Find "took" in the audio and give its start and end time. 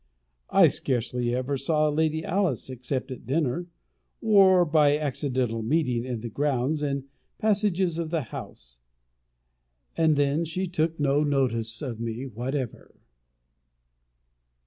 10.65-10.99